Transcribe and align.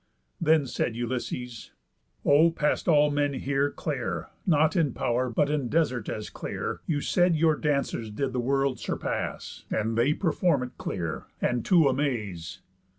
Then 0.41 0.65
said 0.65 0.95
Ulysses: 0.95 1.73
"O, 2.25 2.49
past 2.49 2.87
all 2.87 3.11
men 3.11 3.33
here 3.35 3.69
Clear, 3.69 4.29
not 4.47 4.75
in 4.75 4.93
pow'r, 4.93 5.29
but 5.29 5.47
in 5.51 5.69
desert 5.69 6.09
as 6.09 6.31
clear, 6.31 6.81
You 6.87 7.01
said 7.01 7.35
your 7.35 7.55
dancers 7.55 8.09
did 8.09 8.33
the 8.33 8.39
world 8.39 8.79
surpass, 8.79 9.63
And 9.69 9.95
they 9.95 10.15
perform 10.15 10.63
it 10.63 10.71
clear, 10.79 11.27
and 11.39 11.63
to 11.65 11.87
amaze." 11.87 12.61